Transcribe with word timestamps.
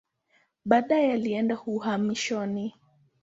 Baadaye 0.65 1.11
alienda 1.13 1.55
uhamishoni. 1.65 2.73